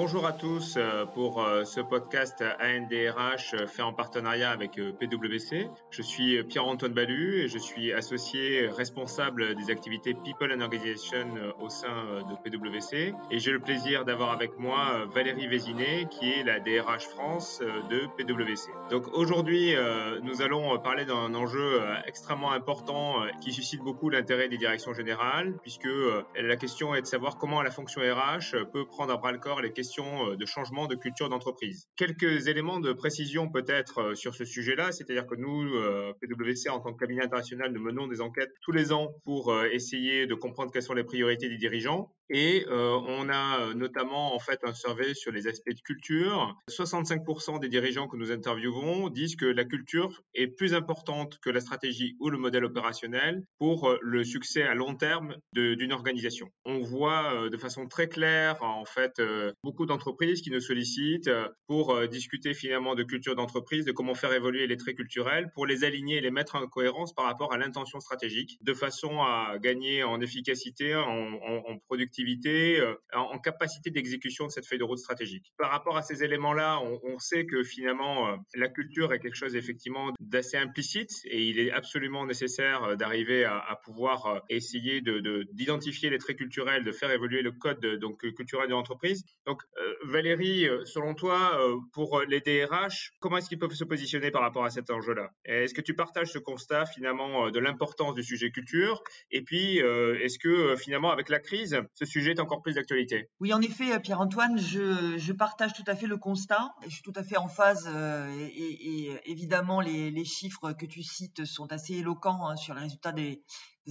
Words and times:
Bonjour 0.00 0.26
à 0.26 0.32
tous 0.32 0.76
euh, 0.76 1.06
pour 1.06 1.42
euh, 1.42 1.64
ce 1.64 1.80
podcast 1.80 2.44
ANDRH 2.60 3.54
euh, 3.54 3.66
fait 3.66 3.82
en 3.82 3.92
partenariat 3.92 4.52
avec 4.52 4.74
PwC. 4.76 5.68
Je 5.90 6.02
suis 6.02 6.40
Pierre-Antoine 6.44 6.92
Balu 6.92 7.40
et 7.40 7.48
je 7.48 7.58
suis 7.58 7.92
associé 7.92 8.68
responsable 8.68 9.56
des 9.56 9.72
activités 9.72 10.14
People 10.14 10.54
and 10.56 10.60
Organization 10.60 11.26
au 11.60 11.68
sein 11.68 11.88
de 12.30 12.48
PwC. 12.48 13.12
Et 13.32 13.40
j'ai 13.40 13.50
le 13.50 13.58
plaisir 13.58 14.04
d'avoir 14.04 14.30
avec 14.30 14.56
moi 14.56 15.04
Valérie 15.12 15.48
Vézinet 15.48 16.06
qui 16.08 16.30
est 16.30 16.44
la 16.44 16.60
DRH 16.60 17.08
France 17.08 17.60
de 17.90 18.06
PwC. 18.16 18.70
Donc 18.90 19.08
aujourd'hui, 19.12 19.74
nous 20.22 20.42
allons 20.42 20.78
parler 20.78 21.06
d'un 21.06 21.34
enjeu 21.34 21.80
extrêmement 22.06 22.52
important 22.52 23.22
qui 23.40 23.52
suscite 23.52 23.80
beaucoup 23.80 24.10
l'intérêt 24.10 24.48
des 24.48 24.58
directions 24.58 24.92
générales 24.92 25.54
puisque 25.62 25.88
la 26.36 26.56
question 26.56 26.94
est 26.94 27.02
de 27.02 27.06
savoir 27.06 27.36
comment 27.38 27.62
la 27.62 27.70
fonction 27.70 28.00
RH 28.00 28.64
peut 28.72 28.84
prendre 28.84 29.12
à 29.12 29.16
bras 29.16 29.32
le 29.32 29.38
corps 29.38 29.60
les 29.60 29.72
questions 29.72 29.87
euh, 29.98 30.36
de 30.36 30.46
changement 30.46 30.86
de 30.86 30.94
culture 30.94 31.28
d'entreprise. 31.28 31.88
Quelques 31.96 32.48
éléments 32.48 32.80
de 32.80 32.92
précision 32.92 33.48
peut-être 33.48 33.98
euh, 33.98 34.14
sur 34.14 34.34
ce 34.34 34.44
sujet-là, 34.44 34.92
c'est-à-dire 34.92 35.26
que 35.26 35.34
nous, 35.34 35.74
euh, 35.74 36.12
PwC, 36.20 36.68
en 36.68 36.80
tant 36.80 36.92
que 36.92 36.98
cabinet 36.98 37.22
international, 37.22 37.72
nous 37.72 37.80
menons 37.80 38.06
des 38.06 38.20
enquêtes 38.20 38.52
tous 38.62 38.72
les 38.72 38.92
ans 38.92 39.14
pour 39.24 39.54
essayer 39.72 40.26
de 40.26 40.34
comprendre 40.34 40.72
quelles 40.72 40.82
sont 40.82 40.94
les 40.94 41.04
priorités 41.04 41.48
des 41.48 41.56
dirigeants. 41.56 42.12
Et 42.30 42.66
on 42.68 43.28
a 43.30 43.74
notamment 43.74 44.34
en 44.34 44.38
fait 44.38 44.60
un 44.64 44.74
survey 44.74 45.14
sur 45.14 45.32
les 45.32 45.46
aspects 45.46 45.70
de 45.70 45.80
culture. 45.80 46.56
65% 46.70 47.60
des 47.60 47.68
dirigeants 47.68 48.08
que 48.08 48.16
nous 48.16 48.30
interviewons 48.30 49.08
disent 49.08 49.36
que 49.36 49.46
la 49.46 49.64
culture 49.64 50.22
est 50.34 50.48
plus 50.48 50.74
importante 50.74 51.38
que 51.40 51.50
la 51.50 51.60
stratégie 51.60 52.16
ou 52.20 52.30
le 52.30 52.38
modèle 52.38 52.64
opérationnel 52.64 53.44
pour 53.58 53.96
le 54.00 54.24
succès 54.24 54.62
à 54.62 54.74
long 54.74 54.94
terme 54.94 55.36
d'une 55.52 55.92
organisation. 55.92 56.48
On 56.64 56.80
voit 56.80 57.48
de 57.48 57.56
façon 57.56 57.86
très 57.86 58.08
claire 58.08 58.62
en 58.62 58.84
fait 58.84 59.20
beaucoup 59.62 59.86
d'entreprises 59.86 60.42
qui 60.42 60.50
nous 60.50 60.60
sollicitent 60.60 61.28
euh, 61.28 61.48
pour 61.66 61.94
euh, 61.94 62.06
discuter 62.06 62.54
finalement 62.54 62.94
de 62.94 63.02
culture 63.02 63.34
d'entreprise, 63.34 63.84
de 63.84 63.92
comment 63.92 64.14
faire 64.14 64.32
évoluer 64.32 64.66
les 64.66 64.76
traits 64.76 64.96
culturels, 64.96 65.50
pour 65.54 65.66
les 65.66 65.84
aligner 65.84 66.16
et 66.16 66.20
les 66.20 66.30
mettre 66.30 66.56
en 66.56 66.66
cohérence 66.66 67.12
par 67.12 67.26
rapport 67.26 67.52
à 67.52 67.58
l'intention 67.58 68.00
stratégique, 68.00 68.58
de 68.62 68.74
façon 68.74 69.20
à 69.20 69.58
gagner 69.60 70.04
en 70.04 70.20
efficacité, 70.20 70.94
en, 70.94 71.78
productivité, 71.86 72.17
euh, 72.46 72.94
en, 73.14 73.38
capacité 73.38 73.90
d'exécution 73.90 74.46
de 74.46 74.50
cette 74.50 74.66
feuille 74.66 74.78
de 74.78 74.84
route 74.84 74.98
stratégique. 74.98 75.52
Par 75.56 75.70
rapport 75.70 75.96
à 75.96 76.02
ces 76.02 76.24
éléments-là, 76.24 76.80
on, 76.80 77.18
sait 77.18 77.46
que 77.46 77.62
finalement 77.64 78.36
la 78.54 78.68
culture 78.68 79.12
est 79.12 79.18
quelque 79.18 79.34
chose 79.34 79.56
effectivement 79.56 80.12
d'assez 80.20 80.56
implicite 80.56 81.10
et 81.24 81.42
il 81.48 81.58
est 81.58 81.72
absolument 81.72 82.26
nécessaire 82.26 82.96
d'arriver 82.96 83.44
à, 83.44 83.78
pouvoir 83.84 84.42
essayer 84.48 85.00
de 85.00 85.44
d'identifier 85.52 86.10
les 86.10 86.18
traits 86.18 86.36
culturels, 86.36 86.84
de 86.84 86.92
faire 86.92 87.10
évoluer 87.10 87.42
le 87.42 87.52
code 87.52 87.84
donc 87.98 88.18
culturel 88.34 88.68
de 88.68 88.72
l'entreprise. 88.72 89.24
Donc 89.46 89.62
euh, 89.78 89.94
Valérie, 90.04 90.68
euh, 90.68 90.84
selon 90.84 91.14
toi, 91.14 91.58
euh, 91.60 91.76
pour 91.92 92.20
les 92.22 92.40
DRH, 92.40 93.12
comment 93.20 93.38
est-ce 93.38 93.48
qu'ils 93.48 93.58
peuvent 93.58 93.72
se 93.72 93.84
positionner 93.84 94.30
par 94.30 94.42
rapport 94.42 94.64
à 94.64 94.70
cet 94.70 94.90
enjeu-là? 94.90 95.30
Est-ce 95.44 95.74
que 95.74 95.80
tu 95.80 95.94
partages 95.94 96.32
ce 96.32 96.38
constat 96.38 96.86
finalement 96.86 97.50
de 97.50 97.58
l'importance 97.58 98.14
du 98.14 98.22
sujet 98.22 98.50
culture? 98.50 99.02
Et 99.30 99.42
puis, 99.42 99.78
est-ce 99.78 100.38
que 100.38 100.76
finalement, 100.76 101.10
avec 101.10 101.28
la 101.28 101.38
crise, 101.38 101.80
ce 101.94 102.04
sujet 102.08 102.32
est 102.32 102.40
encore 102.40 102.62
plus 102.62 102.74
d'actualité 102.74 103.30
Oui, 103.40 103.52
en 103.52 103.60
effet, 103.60 103.98
Pierre-Antoine, 104.00 104.58
je, 104.58 105.32
partage 105.32 105.72
tout 105.72 105.84
à 105.86 105.94
fait 105.94 106.06
le 106.06 106.16
constat. 106.16 106.74
Je 106.84 106.90
suis 106.90 107.02
tout 107.02 107.12
à 107.14 107.22
fait 107.22 107.36
en 107.36 107.48
phase 107.48 107.88
et, 107.88 109.12
évidemment, 109.24 109.80
les, 109.80 110.24
chiffres 110.24 110.72
que 110.72 110.86
tu 110.86 111.02
cites 111.02 111.44
sont 111.44 111.72
assez 111.72 111.94
éloquents 111.94 112.48
hein, 112.48 112.56
sur 112.56 112.74
les 112.74 112.82
résultats 112.82 113.12
des, 113.12 113.42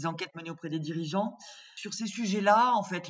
enquêtes 0.05 0.35
menées 0.35 0.51
auprès 0.51 0.69
des 0.69 0.79
dirigeants. 0.79 1.37
Sur 1.75 1.93
ces 1.93 2.05
sujets-là, 2.05 2.73
en 2.75 2.83
fait, 2.83 3.09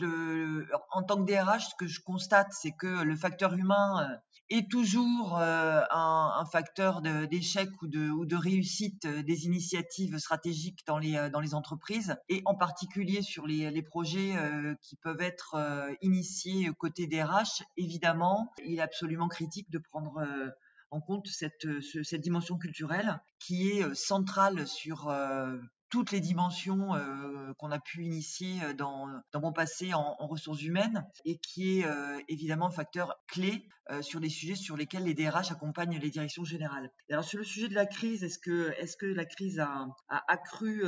en 0.91 1.03
tant 1.03 1.23
que 1.23 1.31
DRH, 1.31 1.69
ce 1.69 1.75
que 1.75 1.87
je 1.87 1.99
constate, 1.99 2.47
c'est 2.51 2.71
que 2.71 3.03
le 3.03 3.15
facteur 3.15 3.53
humain 3.53 4.09
euh, 4.09 4.15
est 4.49 4.69
toujours 4.69 5.37
euh, 5.37 5.81
un, 5.91 6.45
facteur 6.51 7.01
d'échec 7.01 7.69
ou 7.81 7.87
de, 7.87 8.35
réussite 8.35 9.05
euh, 9.05 9.23
des 9.23 9.45
initiatives 9.45 10.17
stratégiques 10.17 10.85
dans 10.85 10.97
les, 10.97 11.29
dans 11.31 11.39
les 11.39 11.53
entreprises, 11.53 12.15
et 12.29 12.41
en 12.45 12.55
particulier 12.55 13.21
sur 13.21 13.45
les, 13.45 13.81
projets 13.81 14.35
qui 14.81 14.95
peuvent 14.95 15.21
être 15.21 15.55
initiés 16.01 16.69
côté 16.77 17.07
DRH. 17.07 17.63
Évidemment, 17.77 18.51
il 18.65 18.79
est 18.79 18.81
absolument 18.81 19.27
critique 19.27 19.69
de 19.69 19.77
prendre 19.77 20.25
en 20.91 20.99
compte 20.99 21.27
cette 21.27 22.15
dimension 22.15 22.57
culturelle 22.57 23.21
qui 23.39 23.69
est 23.69 23.95
centrale 23.95 24.67
sur 24.67 25.09
toutes 25.89 26.11
les 26.11 26.19
dimensions 26.19 26.95
euh, 26.95 27.53
qu'on 27.57 27.71
a 27.71 27.79
pu 27.79 28.03
initier 28.03 28.61
euh, 28.63 28.73
dans, 28.73 29.07
mon 29.35 29.53
passé 29.53 29.93
en, 29.93 30.15
ressources 30.27 30.61
humaines 30.61 31.05
et 31.23 31.37
qui 31.37 31.79
est 31.79 31.85
euh, 31.85 32.19
évidemment 32.27 32.67
un 32.67 32.71
facteur 32.71 33.15
clé 33.27 33.67
sur 34.01 34.19
les 34.19 34.27
sujets 34.27 34.55
sur 34.55 34.75
lesquels 34.75 35.05
les 35.05 35.13
DRH 35.13 35.49
accompagnent 35.49 35.97
les 35.97 36.09
directions 36.09 36.43
générales. 36.43 36.91
Alors 37.09 37.23
sur 37.23 37.37
le 37.37 37.45
sujet 37.45 37.69
de 37.69 37.73
la 37.73 37.85
crise, 37.85 38.21
est-ce 38.21 38.37
que, 38.37 39.05
la 39.05 39.23
crise 39.23 39.61
a, 39.61 39.87
a 40.09 40.29
accru 40.29 40.83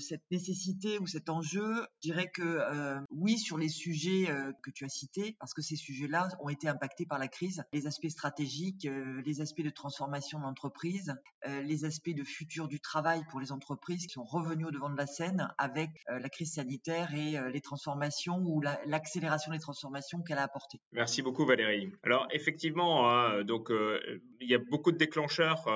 cette 0.00 0.28
nécessité 0.32 0.98
ou 0.98 1.06
cet 1.06 1.28
enjeu? 1.28 1.86
Je 2.02 2.08
dirais 2.08 2.28
que 2.28 2.98
oui 3.12 3.38
sur 3.38 3.56
les 3.56 3.68
sujets 3.68 4.26
que 4.64 4.72
tu 4.72 4.84
as 4.84 4.88
cités, 4.88 5.36
parce 5.38 5.54
que 5.54 5.62
ces 5.62 5.76
sujets-là 5.76 6.26
ont 6.40 6.48
été 6.48 6.66
impactés 6.66 7.06
par 7.06 7.20
la 7.20 7.28
crise, 7.28 7.62
les 7.72 7.86
aspects 7.86 8.08
stratégiques, 8.08 8.88
les 9.24 9.40
aspects 9.40 9.62
de 9.62 9.70
transformation 9.70 10.40
de 10.40 10.42
l'entreprise, 10.42 11.14
les 11.46 11.84
aspects 11.84 12.10
de 12.10 12.24
futur 12.24 12.66
du 12.66 12.80
travail 12.80 13.22
pour 13.30 13.38
les 13.38 13.52
entreprises 13.52 14.08
qui 14.08 14.14
sont 14.14 14.24
revenu 14.40 14.66
au 14.66 14.70
devant 14.70 14.90
de 14.90 14.96
la 14.96 15.06
scène 15.06 15.48
avec 15.58 15.90
euh, 16.08 16.18
la 16.18 16.28
crise 16.28 16.54
sanitaire 16.54 17.14
et 17.14 17.38
euh, 17.38 17.50
les 17.50 17.60
transformations 17.60 18.38
ou 18.38 18.60
l'accélération 18.86 19.52
des 19.52 19.58
transformations 19.58 20.22
qu'elle 20.22 20.38
a 20.38 20.42
apportées. 20.42 20.80
Merci 20.92 21.22
beaucoup 21.22 21.46
Valérie. 21.46 21.92
Alors 22.02 22.26
effectivement, 22.30 23.10
hein, 23.10 23.44
donc 23.44 23.70
euh, 23.70 24.00
il 24.40 24.48
y 24.48 24.54
a 24.54 24.58
beaucoup 24.58 24.92
de 24.92 24.96
déclencheurs 24.96 25.68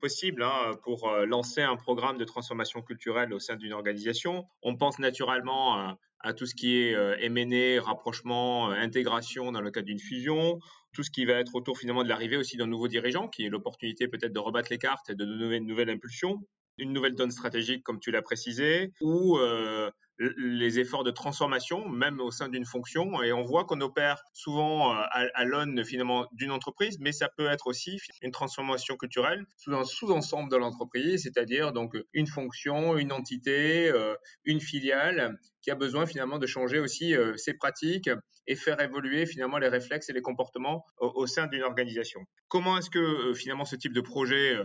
possibles 0.00 0.42
hein, 0.42 0.72
pour 0.82 1.10
lancer 1.26 1.62
un 1.62 1.76
programme 1.76 2.18
de 2.18 2.24
transformation 2.24 2.82
culturelle 2.82 3.32
au 3.32 3.38
sein 3.38 3.56
d'une 3.56 3.72
organisation. 3.72 4.46
On 4.62 4.76
pense 4.76 4.98
naturellement 4.98 5.96
à 6.20 6.32
tout 6.34 6.46
ce 6.46 6.54
qui 6.54 6.76
est 6.76 6.92
M&A, 7.22 7.80
rapprochement, 7.82 8.70
intégration 8.70 9.52
dans 9.52 9.60
le 9.60 9.70
cadre 9.70 9.86
d'une 9.86 9.98
fusion, 9.98 10.58
tout 10.92 11.02
ce 11.02 11.10
qui 11.10 11.24
va 11.24 11.34
être 11.34 11.54
autour 11.54 11.78
finalement 11.78 12.02
de 12.02 12.08
l'arrivée 12.08 12.36
aussi 12.36 12.56
d'un 12.56 12.66
nouveau 12.66 12.88
dirigeant, 12.88 13.28
qui 13.28 13.44
est 13.44 13.48
l'opportunité 13.48 14.08
peut-être 14.08 14.32
de 14.32 14.38
rebattre 14.38 14.68
les 14.70 14.78
cartes 14.78 15.10
et 15.10 15.14
de 15.14 15.24
donner 15.24 15.56
une 15.56 15.66
nouvelle 15.66 15.90
impulsion 15.90 16.42
une 16.78 16.92
nouvelle 16.92 17.14
donne 17.14 17.30
stratégique, 17.30 17.82
comme 17.82 18.00
tu 18.00 18.10
l'as 18.10 18.22
précisé, 18.22 18.92
ou 19.00 19.38
euh, 19.38 19.90
les 20.18 20.80
efforts 20.80 21.04
de 21.04 21.10
transformation, 21.10 21.88
même 21.88 22.20
au 22.20 22.30
sein 22.30 22.48
d'une 22.48 22.64
fonction. 22.64 23.22
Et 23.22 23.32
on 23.32 23.42
voit 23.42 23.64
qu'on 23.64 23.80
opère 23.80 24.22
souvent 24.32 24.94
euh, 24.94 25.02
à, 25.12 25.44
l'aune 25.44 25.84
finalement 25.84 26.26
d'une 26.32 26.50
entreprise, 26.50 26.98
mais 27.00 27.12
ça 27.12 27.28
peut 27.36 27.46
être 27.46 27.66
aussi 27.66 27.98
une 28.22 28.32
transformation 28.32 28.96
culturelle 28.96 29.44
sous 29.56 29.74
un 29.74 29.84
sous-ensemble 29.84 30.50
de 30.50 30.56
l'entreprise, 30.56 31.22
c'est-à-dire 31.22 31.72
donc 31.72 31.96
une 32.12 32.26
fonction, 32.26 32.96
une 32.96 33.12
entité, 33.12 33.88
euh, 33.90 34.14
une 34.44 34.60
filiale 34.60 35.38
qui 35.62 35.70
a 35.70 35.74
besoin 35.74 36.06
finalement 36.06 36.38
de 36.38 36.46
changer 36.46 36.78
aussi 36.78 37.14
ses 37.36 37.52
pratiques 37.52 38.08
et 38.46 38.54
faire 38.54 38.80
évoluer 38.80 39.26
finalement 39.26 39.58
les 39.58 39.68
réflexes 39.68 40.08
et 40.08 40.12
les 40.12 40.22
comportements 40.22 40.86
au, 40.98 41.26
sein 41.26 41.48
d'une 41.48 41.62
organisation. 41.62 42.20
Comment 42.46 42.78
est-ce 42.78 42.90
que 42.90 43.34
finalement 43.34 43.64
ce 43.64 43.76
type 43.76 43.92
de 43.92 44.00
projet 44.00 44.56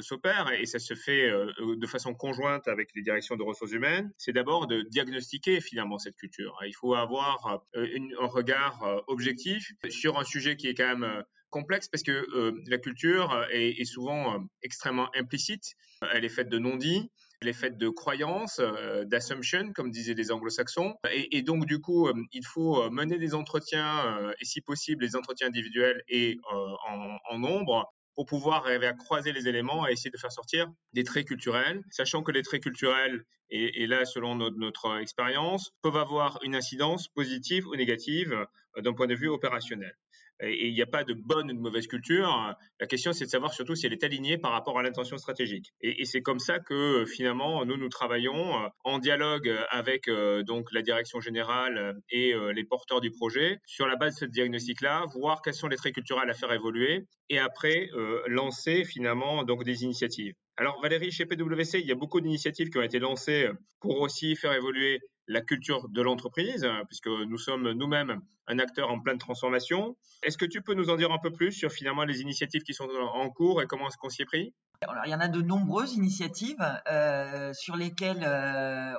s'opère 0.00 0.52
et 0.52 0.66
ça 0.66 0.78
se 0.78 0.94
fait 0.94 1.30
euh, 1.30 1.52
de 1.76 1.86
façon 1.86 2.14
conjointe 2.14 2.68
avec 2.68 2.90
les 2.94 3.02
directions 3.02 3.36
de 3.36 3.42
ressources 3.42 3.72
humaines, 3.72 4.12
c'est 4.18 4.32
d'abord 4.32 4.66
de 4.66 4.82
diagnostiquer 4.82 5.60
finalement 5.60 5.98
cette 5.98 6.16
culture. 6.16 6.58
Il 6.66 6.74
faut 6.74 6.94
avoir 6.94 7.62
euh, 7.76 7.86
un 8.20 8.26
regard 8.26 9.04
objectif 9.06 9.72
sur 9.88 10.18
un 10.18 10.24
sujet 10.24 10.56
qui 10.56 10.68
est 10.68 10.74
quand 10.74 10.96
même 10.96 11.24
complexe 11.50 11.88
parce 11.88 12.02
que 12.02 12.26
la 12.66 12.78
culture 12.78 13.46
est, 13.50 13.84
souvent 13.84 14.44
extrêmement 14.62 15.08
implicite. 15.16 15.74
Elle 16.12 16.24
est 16.24 16.30
faite 16.30 16.50
de 16.50 16.58
non-dits, 16.58 17.10
elle 17.40 17.48
est 17.48 17.54
faite 17.54 17.78
de 17.78 17.88
croyances, 17.88 18.60
d'assumptions, 19.06 19.72
comme 19.72 19.90
disaient 19.90 20.14
les 20.14 20.30
anglo-saxons. 20.30 20.94
Et, 21.10 21.40
donc, 21.42 21.64
du 21.64 21.80
coup, 21.80 22.10
il 22.32 22.44
faut 22.44 22.90
mener 22.90 23.18
des 23.18 23.34
entretiens, 23.34 24.30
et 24.38 24.44
si 24.44 24.60
possible, 24.60 25.04
les 25.04 25.16
entretiens 25.16 25.46
individuels 25.46 26.02
et 26.08 26.36
en 26.50 27.38
nombre, 27.38 27.90
pour 28.18 28.26
pouvoir 28.26 28.66
arriver 28.66 28.88
à 28.88 28.94
croiser 28.94 29.32
les 29.32 29.46
éléments 29.46 29.86
et 29.86 29.92
essayer 29.92 30.10
de 30.10 30.16
faire 30.16 30.32
sortir 30.32 30.66
des 30.92 31.04
traits 31.04 31.28
culturels, 31.28 31.84
sachant 31.88 32.24
que 32.24 32.32
les 32.32 32.42
traits 32.42 32.64
culturels, 32.64 33.22
et, 33.48 33.86
là 33.86 34.04
selon 34.04 34.34
notre, 34.34 34.98
expérience, 35.00 35.70
peuvent 35.82 35.96
avoir 35.96 36.40
une 36.42 36.56
incidence 36.56 37.06
positive 37.06 37.68
ou 37.68 37.76
négative 37.76 38.32
euh, 38.76 38.82
d'un 38.82 38.92
point 38.92 39.06
de 39.06 39.14
vue 39.14 39.28
opérationnel 39.28 39.96
et 40.40 40.68
il 40.68 40.74
n'y 40.74 40.82
a 40.82 40.86
pas 40.86 41.04
de 41.04 41.14
bonne 41.14 41.50
ou 41.50 41.54
de 41.54 41.60
mauvaise 41.60 41.86
culture. 41.86 42.54
La 42.80 42.86
question, 42.86 43.12
c'est 43.12 43.24
de 43.24 43.30
savoir 43.30 43.52
surtout 43.52 43.74
si 43.74 43.86
elle 43.86 43.92
est 43.92 44.04
alignée 44.04 44.38
par 44.38 44.52
rapport 44.52 44.78
à 44.78 44.82
l'intention 44.82 45.18
stratégique. 45.18 45.72
Et, 45.80 46.04
c'est 46.04 46.22
comme 46.22 46.38
ça 46.38 46.58
que 46.58 47.04
finalement, 47.06 47.64
nous, 47.64 47.76
nous 47.76 47.88
travaillons 47.88 48.64
euh, 48.64 48.68
en 48.84 48.98
dialogue 48.98 49.52
avec 49.70 50.08
euh, 50.08 50.42
donc 50.42 50.72
la 50.72 50.82
direction 50.82 51.20
générale 51.20 51.96
et 52.10 52.34
euh, 52.34 52.52
les 52.52 52.64
porteurs 52.64 53.00
du 53.00 53.10
projet 53.10 53.58
sur 53.66 53.86
la 53.86 53.96
base 53.96 54.14
de 54.14 54.18
ce 54.20 54.24
diagnostic-là, 54.26 55.06
voir 55.14 55.42
quels 55.42 55.54
sont 55.54 55.68
les 55.68 55.76
traits 55.76 55.94
culturels 55.94 56.30
à 56.30 56.34
faire 56.34 56.52
évoluer 56.52 57.06
et 57.28 57.38
après 57.38 57.90
lancer 58.26 58.84
finalement 58.84 59.44
donc 59.44 59.64
des 59.64 59.84
initiatives. 59.84 60.32
Alors 60.56 60.80
Valérie, 60.80 61.10
chez 61.10 61.26
PwC, 61.26 61.80
il 61.80 61.86
y 61.86 61.92
a 61.92 61.94
beaucoup 61.94 62.20
d'initiatives 62.20 62.70
qui 62.70 62.78
ont 62.78 62.82
été 62.82 62.98
lancées 62.98 63.48
pour 63.80 64.00
aussi 64.00 64.34
faire 64.34 64.52
évoluer 64.52 65.00
la 65.28 65.40
culture 65.40 65.88
de 65.88 66.02
l'entreprise, 66.02 66.66
puisque 66.88 67.06
nous 67.06 67.38
sommes 67.38 67.70
nous-mêmes 67.72 68.20
un 68.48 68.58
acteur 68.58 68.90
en 68.90 68.98
pleine 68.98 69.18
transformation. 69.18 69.96
Est-ce 70.22 70.38
que 70.38 70.46
tu 70.46 70.62
peux 70.62 70.74
nous 70.74 70.90
en 70.90 70.96
dire 70.96 71.12
un 71.12 71.18
peu 71.18 71.30
plus 71.30 71.52
sur 71.52 71.70
finalement 71.70 72.04
les 72.04 72.22
initiatives 72.22 72.62
qui 72.62 72.74
sont 72.74 72.88
en 72.88 73.30
cours 73.30 73.62
et 73.62 73.66
comment 73.66 73.88
est-ce 73.88 73.98
qu'on 73.98 74.08
s'y 74.08 74.22
est 74.22 74.26
pris? 74.26 74.54
Alors, 74.80 75.04
il 75.06 75.10
y 75.10 75.14
en 75.14 75.20
a 75.20 75.28
de 75.28 75.42
nombreuses 75.42 75.94
initiatives 75.94 76.64
euh, 76.90 77.52
sur 77.52 77.76
lesquelles 77.76 78.22
euh, 78.24 78.94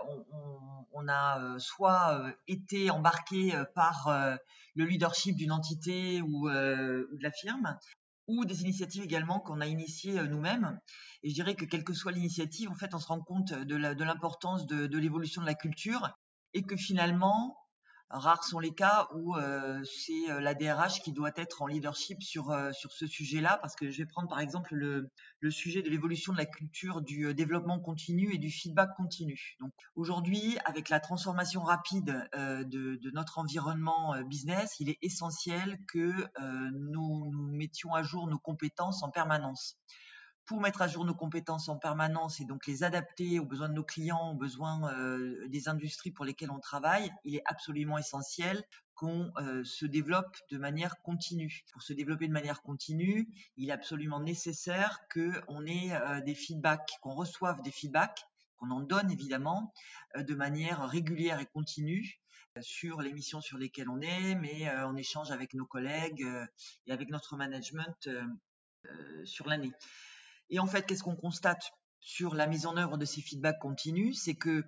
on, 0.91 1.07
a 1.07 1.41
euh, 1.41 1.57
soit 1.57 2.21
été 2.47 2.91
embarqué 2.91 3.53
par 3.73 4.11
le 4.75 4.85
leadership 4.85 5.35
d'une 5.35 5.51
entité 5.51 6.21
ou, 6.21 6.49
de 6.49 7.23
la 7.23 7.31
firme, 7.31 7.77
ou 8.29 8.45
des 8.45 8.61
initiatives 8.61 9.03
également 9.03 9.39
qu'on 9.39 9.59
a 9.59 9.67
initiées 9.67 10.21
nous-mêmes. 10.23 10.79
Et 11.23 11.29
je 11.29 11.33
dirais 11.33 11.55
que 11.55 11.65
quelle 11.65 11.83
que 11.83 11.93
soit 11.93 12.11
l'initiative, 12.11 12.69
en 12.69 12.75
fait, 12.75 12.93
on 12.93 12.99
se 12.99 13.07
rend 13.07 13.19
compte 13.19 13.53
de 13.53 14.03
l'importance 14.03 14.67
de 14.67 14.97
l'évolution 14.97 15.41
de 15.41 15.47
la 15.47 15.55
culture 15.55 16.09
et 16.53 16.61
que 16.61 16.77
finalement, 16.77 17.58
Rares 18.09 18.43
sont 18.43 18.59
les 18.59 18.73
cas 18.73 19.07
où 19.13 19.35
euh, 19.35 19.83
c'est 19.83 20.31
euh, 20.31 20.39
la 20.39 20.55
DRH 20.55 21.01
qui 21.01 21.11
doit 21.11 21.31
être 21.35 21.61
en 21.61 21.67
leadership 21.67 22.23
sur, 22.23 22.49
euh, 22.49 22.71
sur 22.71 22.91
ce 22.91 23.05
sujet-là, 23.05 23.59
parce 23.61 23.75
que 23.75 23.91
je 23.91 23.99
vais 23.99 24.07
prendre 24.07 24.27
par 24.27 24.39
exemple 24.39 24.73
le, 24.73 25.11
le 25.41 25.51
sujet 25.51 25.83
de 25.83 25.89
l'évolution 25.89 26.33
de 26.33 26.37
la 26.39 26.47
culture 26.47 27.01
du 27.01 27.33
développement 27.35 27.79
continu 27.79 28.33
et 28.33 28.39
du 28.39 28.49
feedback 28.49 28.95
continu. 28.95 29.55
Donc 29.59 29.71
aujourd'hui, 29.95 30.57
avec 30.65 30.89
la 30.89 30.99
transformation 30.99 31.61
rapide 31.61 32.27
de, 32.33 32.63
de, 32.95 33.11
notre 33.11 33.37
environnement 33.37 34.19
business, 34.23 34.75
il 34.79 34.89
est 34.89 34.97
essentiel 35.01 35.77
que 35.87 36.11
nous, 36.71 37.31
nous 37.31 37.47
mettions 37.51 37.93
à 37.93 38.03
jour 38.03 38.27
nos 38.27 38.39
compétences 38.39 39.03
en 39.03 39.09
permanence 39.09 39.77
pour 40.49 40.61
mettre 40.61 40.81
à 40.81 40.87
jour 40.87 41.05
nos 41.05 41.13
compétences 41.13 41.69
en 41.69 41.77
permanence 41.77 42.39
et 42.39 42.45
donc 42.45 42.65
les 42.65 42.83
adapter 42.83 43.37
aux 43.37 43.45
besoins 43.45 43.69
de 43.69 43.75
nos 43.75 43.83
clients, 43.83 44.31
aux 44.31 44.35
besoins 44.35 44.91
euh, 44.95 45.47
des 45.47 45.69
industries 45.69 46.09
pour 46.09 46.25
lesquelles 46.25 46.49
on 46.49 46.59
travaille, 46.59 47.13
il 47.23 47.35
est 47.35 47.43
absolument 47.45 47.99
essentiel 47.99 48.63
qu'on 48.95 49.31
euh, 49.37 49.63
se 49.63 49.85
développe 49.85 50.35
de 50.49 50.57
manière 50.57 51.03
continue. 51.03 51.61
Pour 51.71 51.83
se 51.83 51.93
développer 51.93 52.27
de 52.27 52.33
manière 52.33 52.63
continue, 52.63 53.29
il 53.57 53.69
est 53.69 53.71
absolument 53.71 54.21
nécessaire 54.21 55.01
qu'on 55.13 55.67
ait 55.67 55.91
euh, 55.91 56.19
des 56.21 56.33
feedbacks, 56.33 56.97
qu'on 57.03 57.13
reçoive 57.13 57.61
des 57.61 57.71
feedbacks, 57.71 58.25
qu'on 58.57 58.71
en 58.71 58.79
donne 58.79 59.11
évidemment 59.11 59.71
de 60.17 60.33
manière 60.33 60.89
régulière 60.89 61.39
et 61.39 61.45
continue 61.45 62.19
sur 62.59 63.03
les 63.03 63.13
missions 63.13 63.39
sur 63.39 63.59
lesquelles 63.59 63.89
on 63.89 64.01
est, 64.01 64.33
mais 64.33 64.67
en 64.69 64.95
échange 64.95 65.29
avec 65.29 65.53
nos 65.53 65.67
collègues 65.67 66.27
et 66.87 66.91
avec 66.91 67.09
notre 67.09 67.37
management 67.37 68.09
sur 69.23 69.47
l'année. 69.47 69.71
Et 70.49 70.59
en 70.59 70.67
fait, 70.67 70.85
qu'est-ce 70.85 71.03
qu'on 71.03 71.15
constate 71.15 71.71
sur 71.99 72.35
la 72.35 72.47
mise 72.47 72.65
en 72.65 72.77
œuvre 72.77 72.97
de 72.97 73.05
ces 73.05 73.21
feedbacks 73.21 73.59
continus? 73.59 74.21
C'est 74.23 74.35
que 74.35 74.63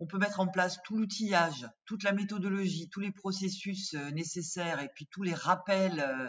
on 0.00 0.06
peut 0.06 0.18
mettre 0.18 0.40
en 0.40 0.48
place 0.48 0.78
tout 0.84 0.96
l'outillage, 0.96 1.68
toute 1.86 2.02
la 2.02 2.12
méthodologie, 2.12 2.88
tous 2.90 3.00
les 3.00 3.12
processus 3.12 3.94
euh, 3.94 4.10
nécessaires 4.10 4.80
et 4.80 4.88
puis 4.94 5.06
tous 5.10 5.22
les 5.22 5.34
rappels 5.34 6.00
euh, 6.00 6.28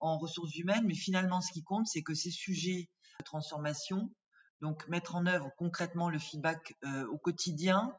en 0.00 0.18
ressources 0.18 0.54
humaines, 0.56 0.84
mais 0.86 0.94
finalement, 0.94 1.40
ce 1.40 1.52
qui 1.52 1.62
compte, 1.62 1.86
c'est 1.86 2.02
que 2.02 2.14
ces 2.14 2.30
sujets 2.30 2.90
de 3.18 3.24
transformation, 3.24 4.12
donc 4.60 4.86
mettre 4.88 5.14
en 5.14 5.26
œuvre 5.26 5.50
concrètement 5.56 6.10
le 6.10 6.18
feedback 6.18 6.74
euh, 6.84 7.06
au 7.06 7.18
quotidien, 7.18 7.92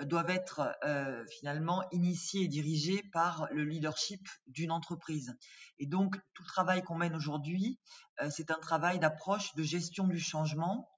doivent 0.00 0.30
être 0.30 0.74
euh, 0.84 1.24
finalement 1.26 1.84
initiés 1.90 2.42
et 2.42 2.48
dirigés 2.48 3.02
par 3.12 3.48
le 3.52 3.64
leadership 3.64 4.28
d'une 4.46 4.70
entreprise. 4.70 5.36
Et 5.78 5.86
donc, 5.86 6.16
tout 6.34 6.42
le 6.42 6.48
travail 6.48 6.82
qu'on 6.82 6.96
mène 6.96 7.14
aujourd'hui, 7.14 7.78
euh, 8.20 8.28
c'est 8.30 8.50
un 8.50 8.58
travail 8.58 8.98
d'approche 8.98 9.54
de 9.54 9.62
gestion 9.62 10.06
du 10.06 10.18
changement 10.18 10.88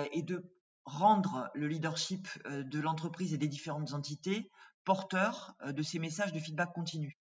euh, 0.00 0.06
et 0.12 0.22
de 0.22 0.52
rendre 0.84 1.50
le 1.54 1.66
leadership 1.66 2.28
de 2.46 2.78
l'entreprise 2.78 3.32
et 3.32 3.38
des 3.38 3.48
différentes 3.48 3.94
entités 3.94 4.50
porteurs 4.84 5.56
de 5.66 5.82
ces 5.82 5.98
messages 5.98 6.34
de 6.34 6.38
feedback 6.38 6.74
continu. 6.74 7.18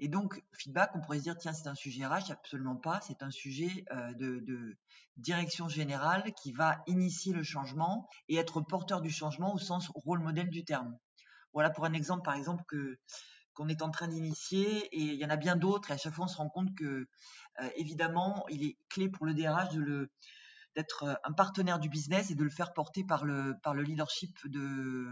Et 0.00 0.08
donc, 0.08 0.42
feedback, 0.52 0.92
on 0.94 1.00
pourrait 1.00 1.18
se 1.18 1.24
dire, 1.24 1.36
tiens, 1.36 1.52
c'est 1.52 1.68
un 1.68 1.74
sujet 1.74 2.06
RH, 2.06 2.30
absolument 2.30 2.76
pas, 2.76 3.00
c'est 3.00 3.22
un 3.22 3.30
sujet 3.30 3.84
de, 4.16 4.38
de, 4.40 4.76
direction 5.16 5.68
générale 5.68 6.32
qui 6.40 6.52
va 6.52 6.82
initier 6.86 7.32
le 7.32 7.42
changement 7.42 8.08
et 8.28 8.36
être 8.36 8.60
porteur 8.60 9.00
du 9.00 9.10
changement 9.10 9.52
au 9.52 9.58
sens 9.58 9.90
rôle 9.94 10.20
modèle 10.20 10.48
du 10.48 10.64
terme. 10.64 10.96
Voilà 11.52 11.70
pour 11.70 11.84
un 11.84 11.92
exemple, 11.92 12.22
par 12.22 12.34
exemple, 12.34 12.62
que 12.68 12.98
qu'on 13.54 13.68
est 13.68 13.82
en 13.82 13.90
train 13.90 14.06
d'initier 14.06 14.86
et 14.92 15.00
il 15.00 15.14
y 15.16 15.24
en 15.24 15.30
a 15.30 15.36
bien 15.36 15.56
d'autres 15.56 15.90
et 15.90 15.94
à 15.94 15.96
chaque 15.96 16.12
fois 16.14 16.26
on 16.26 16.28
se 16.28 16.36
rend 16.36 16.48
compte 16.48 16.72
que 16.76 17.08
évidemment 17.74 18.46
il 18.48 18.62
est 18.62 18.76
clé 18.88 19.08
pour 19.08 19.26
le 19.26 19.34
DRH 19.34 19.70
de 19.70 19.80
le 19.80 20.12
d'être 20.76 21.04
euh, 21.04 21.14
un 21.24 21.32
partenaire 21.32 21.78
du 21.78 21.88
business 21.88 22.30
et 22.30 22.34
de 22.34 22.44
le 22.44 22.50
faire 22.50 22.72
porter 22.72 23.04
par 23.04 23.24
le, 23.24 23.54
par 23.62 23.74
le 23.74 23.82
leadership 23.82 24.30
de, 24.46 25.06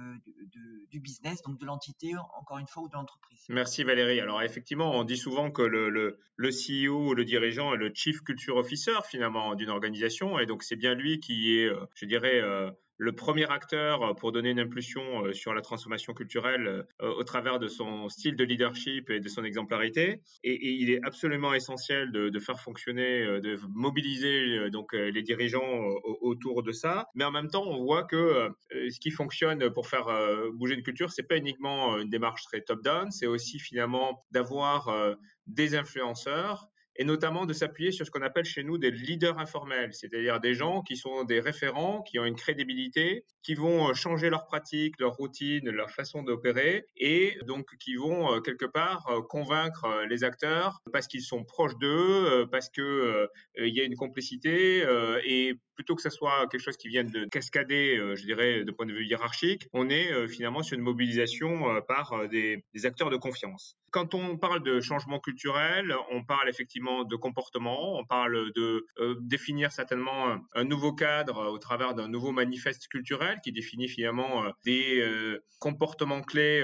du 0.90 1.00
business, 1.00 1.42
donc 1.42 1.58
de 1.58 1.66
l'entité, 1.66 2.12
encore 2.38 2.58
une 2.58 2.66
fois, 2.66 2.84
ou 2.84 2.88
de 2.88 2.94
l'entreprise. 2.94 3.44
Merci 3.48 3.84
Valérie. 3.84 4.20
Alors 4.20 4.42
effectivement, 4.42 4.92
on 4.92 5.04
dit 5.04 5.16
souvent 5.16 5.50
que 5.50 5.62
le, 5.62 5.90
le, 5.90 6.18
le 6.36 6.50
CEO 6.50 7.14
le 7.14 7.24
dirigeant 7.24 7.74
est 7.74 7.78
le 7.78 7.90
Chief 7.94 8.20
Culture 8.22 8.56
Officer 8.56 8.96
finalement 9.08 9.54
d'une 9.54 9.70
organisation, 9.70 10.38
et 10.38 10.46
donc 10.46 10.62
c'est 10.62 10.76
bien 10.76 10.94
lui 10.94 11.20
qui 11.20 11.58
est, 11.58 11.66
euh, 11.66 11.86
je 11.94 12.06
dirais, 12.06 12.40
euh, 12.40 12.70
le 12.98 13.12
premier 13.12 13.50
acteur 13.50 14.02
euh, 14.02 14.14
pour 14.14 14.32
donner 14.32 14.50
une 14.50 14.60
impulsion 14.60 15.24
euh, 15.24 15.32
sur 15.32 15.54
la 15.54 15.60
transformation 15.60 16.14
culturelle 16.14 16.86
euh, 17.02 17.12
au 17.14 17.24
travers 17.24 17.58
de 17.58 17.68
son 17.68 18.08
style 18.08 18.36
de 18.36 18.44
leadership 18.44 19.10
et 19.10 19.20
de 19.20 19.28
son 19.28 19.44
exemplarité. 19.44 20.22
Et, 20.44 20.72
il 20.76 20.90
est 20.90 21.00
absolument 21.04 21.54
essentiel 21.54 22.10
de, 22.12 22.38
faire 22.38 22.60
fonctionner, 22.60 23.40
de 23.40 23.58
mobiliser 23.68 24.70
donc 24.70 24.92
les 24.92 25.22
dirigeants 25.22 25.84
autour 26.20 26.62
de 26.62 26.72
ça. 26.72 27.08
Mais 27.14 27.24
en 27.24 27.30
même 27.30 27.48
temps, 27.48 27.64
on 27.66 27.82
voit 27.84 28.04
que 28.04 28.50
ce 28.70 29.00
qui 29.00 29.10
fonctionne 29.10 29.70
pour 29.70 29.86
faire 29.86 30.06
bouger 30.52 30.74
une 30.74 30.82
culture, 30.82 31.10
c'est 31.10 31.22
pas 31.22 31.36
uniquement 31.36 31.98
une 31.98 32.10
démarche 32.10 32.44
très 32.44 32.60
top-down, 32.60 33.10
c'est 33.10 33.26
aussi 33.26 33.58
finalement 33.58 34.24
d'avoir 34.30 35.16
des 35.46 35.74
influenceurs 35.74 36.68
et 36.98 37.04
notamment 37.04 37.46
de 37.46 37.52
s'appuyer 37.52 37.92
sur 37.92 38.06
ce 38.06 38.10
qu'on 38.10 38.22
appelle 38.22 38.44
chez 38.44 38.62
nous 38.62 38.78
des 38.78 38.90
leaders 38.90 39.38
informels, 39.38 39.92
c'est-à-dire 39.92 40.40
des 40.40 40.54
gens 40.54 40.82
qui 40.82 40.96
sont 40.96 41.24
des 41.24 41.40
référents, 41.40 42.02
qui 42.02 42.18
ont 42.18 42.24
une 42.24 42.36
crédibilité, 42.36 43.24
qui 43.46 43.54
vont 43.54 43.90
euh, 43.90 43.94
changer 43.94 44.28
leurs 44.28 44.46
pratiques, 44.46 44.98
leurs 44.98 45.14
routines, 45.14 45.70
leur 45.70 45.90
façon 45.90 46.22
d'opérer, 46.22 46.86
et 46.96 47.38
donc 47.46 47.66
qui 47.78 47.94
vont 47.94 48.34
euh, 48.34 48.40
quelque 48.40 48.66
part 48.66 49.06
euh, 49.08 49.20
convaincre 49.22 49.86
les 50.08 50.24
acteurs 50.24 50.80
parce 50.92 51.06
qu'ils 51.06 51.22
sont 51.22 51.44
proches 51.44 51.76
d'eux, 51.78 52.46
parce 52.50 52.68
que 52.70 53.28
il 53.58 53.74
y 53.74 53.80
a 53.80 53.84
une 53.84 53.96
complicité, 53.96 54.84
et 55.24 55.54
plutôt 55.74 55.94
que 55.94 56.02
ce 56.02 56.10
soit 56.10 56.46
quelque 56.50 56.60
chose 56.60 56.76
qui 56.76 56.88
vienne 56.88 57.08
de 57.08 57.24
cascader, 57.26 58.00
je 58.14 58.24
dirais, 58.24 58.64
de 58.64 58.70
point 58.72 58.86
de 58.86 58.92
vue 58.92 59.06
hiérarchique, 59.06 59.68
on 59.72 59.88
est 59.90 60.28
finalement 60.28 60.62
sur 60.62 60.76
une 60.76 60.84
mobilisation 60.84 61.80
par 61.86 62.28
des 62.28 62.62
acteurs 62.84 63.10
de 63.10 63.16
confiance. 63.16 63.76
Quand 63.96 64.12
on 64.12 64.36
parle 64.36 64.62
de 64.62 64.82
changement 64.82 65.20
culturel, 65.20 65.96
on 66.10 66.22
parle 66.22 66.50
effectivement 66.50 67.04
de 67.04 67.16
comportement, 67.16 67.98
on 67.98 68.04
parle 68.04 68.52
de 68.52 68.84
euh, 68.98 69.14
définir 69.22 69.72
certainement 69.72 70.36
un 70.54 70.64
nouveau 70.64 70.92
cadre 70.92 71.50
au 71.50 71.56
travers 71.56 71.94
d'un 71.94 72.06
nouveau 72.06 72.30
manifeste 72.30 72.88
culturel 72.88 73.40
qui 73.42 73.52
définit 73.52 73.88
finalement 73.88 74.44
euh, 74.44 74.50
des 74.66 75.00
euh, 75.00 75.42
comportements 75.60 76.20
clés 76.20 76.62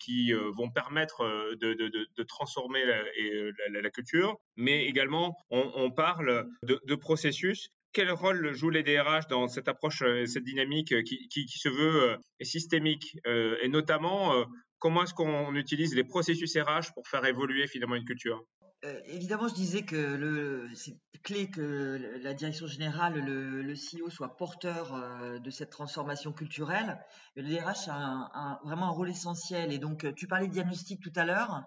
qui 0.00 0.32
vont 0.32 0.70
permettre 0.70 1.22
de, 1.60 2.22
transformer 2.22 2.82
la, 2.86 3.90
culture, 3.90 4.38
mais 4.56 4.86
également 4.86 5.36
on, 5.50 5.90
parle 5.90 6.48
de, 6.62 6.94
processus. 6.94 7.68
Quel 7.92 8.10
rôle 8.10 8.54
jouent 8.54 8.70
les 8.70 8.82
DRH 8.82 9.26
dans 9.28 9.46
cette 9.46 9.68
approche, 9.68 10.02
cette 10.24 10.44
dynamique 10.44 10.94
qui, 11.04 11.28
qui 11.28 11.58
se 11.58 11.68
veut 11.68 12.16
systémique 12.40 13.18
et 13.26 13.68
notamment 13.68 14.46
comment 14.84 15.04
est-ce 15.04 15.14
qu'on 15.14 15.54
utilise 15.54 15.94
les 15.94 16.04
processus 16.04 16.54
RH 16.58 16.92
pour 16.92 17.08
faire 17.08 17.24
évoluer 17.24 17.66
finalement 17.66 17.94
une 17.94 18.04
culture? 18.04 18.44
Euh, 18.84 19.00
évidemment, 19.06 19.48
je 19.48 19.54
disais 19.54 19.80
que 19.80 20.68
c'est 20.74 20.98
clé 21.22 21.48
que 21.48 22.18
la 22.22 22.34
direction 22.34 22.66
générale, 22.66 23.14
le, 23.14 23.72
CEO 23.72 24.10
soit 24.10 24.36
porteur 24.36 24.94
euh, 24.94 25.38
de 25.38 25.50
cette 25.50 25.70
transformation 25.70 26.34
culturelle. 26.34 26.98
Le 27.34 27.42
DRH 27.44 27.88
a 27.88 28.60
vraiment 28.62 28.88
un 28.88 28.90
rôle 28.90 29.08
essentiel. 29.08 29.72
Et 29.72 29.78
donc, 29.78 30.06
tu 30.16 30.26
parlais 30.26 30.48
de 30.48 30.52
diagnostic 30.52 31.00
tout 31.00 31.12
à 31.16 31.24
l'heure. 31.24 31.62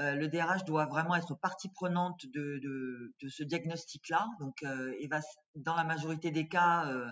Euh, 0.00 0.16
le 0.16 0.26
DRH 0.26 0.64
doit 0.64 0.86
vraiment 0.86 1.14
être 1.14 1.36
partie 1.36 1.68
prenante 1.68 2.26
de, 2.34 3.14
ce 3.28 3.44
diagnostic-là. 3.44 4.26
Donc, 4.40 4.64
il 5.00 5.08
va, 5.08 5.20
dans 5.54 5.76
la 5.76 5.84
majorité 5.84 6.32
des 6.32 6.48
cas, 6.48 6.88
euh, 6.88 7.08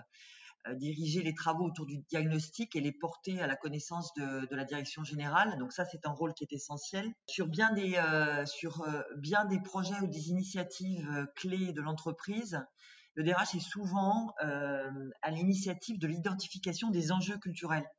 diriger 0.73 1.21
les 1.21 1.33
travaux 1.33 1.65
autour 1.65 1.85
du 1.85 1.97
diagnostic 2.09 2.75
et 2.75 2.81
les 2.81 2.91
porter 2.91 3.41
à 3.41 3.47
la 3.47 3.55
connaissance 3.55 4.13
de, 4.15 4.47
la 4.55 4.63
direction 4.63 5.03
générale. 5.03 5.57
Donc 5.59 5.71
ça, 5.71 5.85
c'est 5.85 6.05
un 6.05 6.11
rôle 6.11 6.33
qui 6.33 6.43
est 6.43 6.53
essentiel. 6.53 7.13
Sur 7.27 7.47
bien 7.47 7.71
des, 7.73 7.95
euh, 7.95 8.45
sur 8.45 8.81
euh, 8.81 9.01
bien 9.17 9.45
des 9.45 9.59
projets 9.59 9.99
ou 10.01 10.07
des 10.07 10.29
initiatives 10.29 11.27
clés 11.35 11.71
de 11.73 11.81
l'entreprise, 11.81 12.65
le 13.13 13.23
DRH 13.23 13.55
est 13.55 13.59
souvent 13.59 14.33
à 14.39 15.31
l'initiative 15.31 15.99
de 15.99 16.07
l'identification 16.07 16.89
des 16.89 17.13
enjeux 17.13 17.37
culturels. 17.37 17.89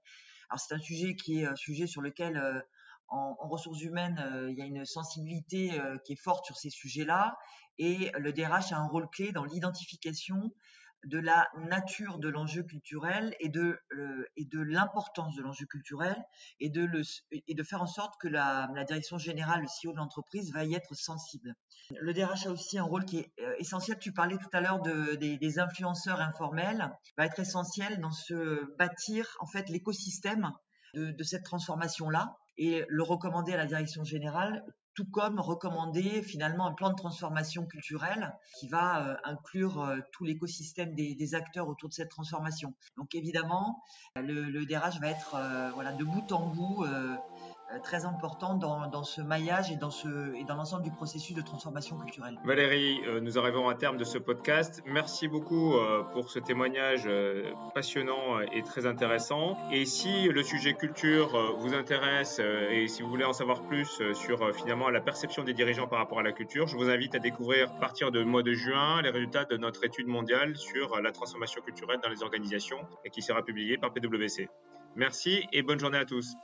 Alors 0.50 0.61
c'est 0.61 0.75
un 0.75 0.78
sujet 0.78 1.16
qui 1.16 1.40
est 1.40 1.46
un 1.46 1.56
sujet 1.56 1.87
sur 1.87 2.02
lequel 2.02 2.62
en, 3.08 3.35
en, 3.40 3.49
ressources 3.49 3.80
humaines, 3.80 4.23
il 4.50 4.58
y 4.58 4.61
a 4.61 4.66
une 4.66 4.85
sensibilité 4.85 5.80
qui 6.04 6.12
est 6.12 6.23
forte 6.23 6.44
sur 6.44 6.58
ces 6.58 6.68
sujets-là, 6.68 7.38
et 7.78 8.11
le 8.18 8.30
DRH 8.30 8.73
a 8.73 8.76
un 8.76 8.87
rôle 8.87 9.08
clé 9.08 9.32
dans 9.32 9.44
l'identification 9.44 10.52
de 11.05 11.19
la 11.19 11.49
nature 11.57 12.19
de 12.19 12.29
l'enjeu 12.29 12.62
culturel 12.62 13.35
et 13.41 13.49
de, 13.49 13.79
et 14.37 14.45
de 14.45 14.61
l'importance 14.61 15.37
de 15.37 15.43
l'enjeu 15.43 15.67
culturel 15.67 16.17
et 16.61 16.69
de, 16.69 16.85
le, 16.85 17.03
et 17.31 17.55
de 17.55 17.62
faire 17.62 17.83
en 17.83 17.87
sorte 17.87 18.15
que 18.21 18.29
la, 18.29 18.69
direction 18.87 19.19
générale, 19.19 19.62
le 19.62 19.67
CEO 19.67 19.93
de 19.93 19.99
l'entreprise 19.99 20.53
va 20.53 20.65
y 20.65 20.75
être 20.75 20.95
sensible. 20.95 21.55
Le 22.00 22.12
DRH 22.12 22.47
a 22.47 22.50
aussi 22.50 22.79
un 22.79 22.85
rôle 22.85 23.05
qui 23.05 23.19
est 23.19 23.33
euh, 23.41 23.55
essentiel. 23.59 23.99
Tu 23.99 24.12
parlais 24.12 24.38
tout 24.38 24.50
à 24.53 24.61
l'heure 24.61 24.81
de, 24.81 25.15
des, 25.15 25.59
influenceurs 25.59 26.21
informels, 26.21 26.91
va 27.17 27.26
être 27.26 27.38
essentiel 27.38 28.00
dans 28.00 28.11
ce 28.11 28.76
bâtir 28.76 29.37
en 29.41 29.47
fait 29.47 29.69
l'écosystème 29.69 30.50
de, 30.95 31.12
de 31.12 31.23
cette 31.23 31.45
transformation-là 31.45 32.37
et 32.59 32.85
le 32.88 33.03
recommander 33.03 33.53
à 33.53 33.57
la 33.57 33.67
direction 33.67 34.03
générale 34.03 34.65
tout 34.97 35.05
comme 35.05 35.38
recommander 35.38 36.23
finalement 36.23 36.67
un 36.67 36.73
plan 36.73 36.88
de 36.88 36.95
transformation 36.97 37.67
culturelle 37.67 38.35
qui 38.59 38.67
va 38.67 39.07
euh, 39.07 39.17
inclure 39.25 39.83
euh, 39.83 39.99
tout 40.11 40.25
l'écosystème 40.25 40.95
des, 40.95 41.35
acteurs 41.35 41.69
autour 41.69 41.91
de 41.91 41.95
cette 41.95 42.09
transformation. 42.09 42.73
Donc 42.97 43.15
évidemment, 43.15 43.83
le, 44.17 44.45
le 44.45 44.65
DRH 44.65 45.00
va 45.00 45.09
être 45.09 45.35
euh, 45.35 45.71
voilà 45.75 45.93
de 45.93 46.05
bout 46.05 46.33
en 46.33 46.47
bout 46.47 46.87
très 47.82 48.04
important 48.04 48.54
dans, 48.54 49.04
ce 49.04 49.20
maillage 49.20 49.70
et 49.70 49.76
dans, 49.76 49.90
ce, 49.90 50.35
et 50.35 50.44
dans 50.44 50.54
l'ensemble 50.54 50.82
du 50.82 50.90
processus 50.90 51.35
de 51.35 51.42
transformation 51.42 51.99
culturelle. 51.99 52.38
Valérie, 52.44 53.00
euh, 53.06 53.20
nous 53.20 53.38
arrivons 53.38 53.68
à 53.68 53.75
terme 53.75 53.96
de 53.96 54.04
ce 54.04 54.18
podcast. 54.18 54.82
Merci 54.87 55.28
beaucoup 55.28 55.75
euh, 55.75 56.02
pour 56.12 56.30
ce 56.30 56.38
témoignage 56.38 57.08
passionnant 57.75 58.40
et 58.52 58.62
très 58.62 58.87
intéressant. 58.87 59.58
Et 59.70 59.85
si 59.85 60.28
le 60.28 60.42
sujet 60.42 60.75
culture 60.75 61.56
vous 61.58 61.75
intéresse 61.75 62.40
et 62.40 62.88
si 62.88 63.02
vous 63.02 63.08
voulez 63.08 63.25
en 63.25 63.32
savoir 63.32 63.62
plus 63.62 64.00
sur 64.14 64.54
finalement 64.54 64.88
la 64.90 65.00
perception 65.00 65.44
des 65.44 65.54
dirigeants 65.54 65.88
par 65.88 65.99
rapport 65.99 66.20
à 66.20 66.23
la 66.23 66.32
culture, 66.32 66.66
je 66.66 66.76
vous 66.76 66.88
invite 66.88 67.14
à 67.14 67.18
découvrir 67.18 67.70
à 67.70 67.80
partir 67.80 68.11
du 68.11 68.25
mois 68.25 68.42
de 68.42 68.52
juin 68.52 69.02
les 69.02 69.11
résultats 69.11 69.44
de 69.44 69.56
notre 69.56 69.85
étude 69.85 70.06
mondiale 70.06 70.56
sur 70.56 71.00
la 71.00 71.12
transformation 71.12 71.61
culturelle 71.62 71.99
dans 72.02 72.11
les 72.11 72.23
organisations 72.23 72.78
et 73.04 73.11
qui 73.11 73.23
sera 73.23 73.42
publiée 73.42 73.78
par 73.78 73.92
PwC. 73.92 74.49
Merci 74.94 75.44
et 75.52 75.62
bonne 75.62 75.78
journée 75.78 75.99
à 75.99 76.04
tous. 76.04 76.35